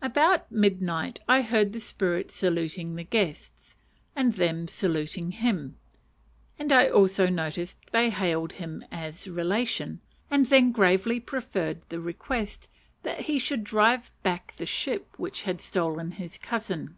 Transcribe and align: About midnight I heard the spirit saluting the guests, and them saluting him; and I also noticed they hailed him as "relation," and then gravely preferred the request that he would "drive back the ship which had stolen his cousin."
About 0.00 0.48
midnight 0.52 1.18
I 1.28 1.42
heard 1.42 1.72
the 1.72 1.80
spirit 1.80 2.30
saluting 2.30 2.94
the 2.94 3.02
guests, 3.02 3.74
and 4.14 4.34
them 4.34 4.68
saluting 4.68 5.32
him; 5.32 5.76
and 6.56 6.70
I 6.72 6.86
also 6.88 7.28
noticed 7.28 7.76
they 7.90 8.10
hailed 8.10 8.52
him 8.52 8.84
as 8.92 9.26
"relation," 9.26 10.00
and 10.30 10.46
then 10.46 10.70
gravely 10.70 11.18
preferred 11.18 11.82
the 11.88 11.98
request 11.98 12.70
that 13.02 13.22
he 13.22 13.42
would 13.50 13.64
"drive 13.64 14.12
back 14.22 14.54
the 14.56 14.66
ship 14.66 15.08
which 15.16 15.42
had 15.42 15.60
stolen 15.60 16.12
his 16.12 16.38
cousin." 16.38 16.96